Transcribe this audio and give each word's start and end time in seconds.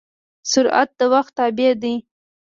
سرعت 0.51 0.89
د 0.99 1.01
وخت 1.13 1.31
تابع 1.37 1.71
دی. 1.81 1.95